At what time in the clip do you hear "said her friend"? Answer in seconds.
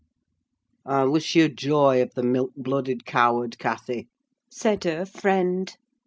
4.49-5.77